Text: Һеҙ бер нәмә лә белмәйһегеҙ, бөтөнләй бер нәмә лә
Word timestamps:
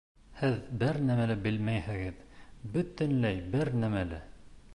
Һеҙ 0.37 0.55
бер 0.83 0.97
нәмә 1.09 1.27
лә 1.31 1.35
белмәйһегеҙ, 1.43 2.25
бөтөнләй 2.79 3.45
бер 3.57 3.73
нәмә 3.87 4.05
лә 4.15 4.25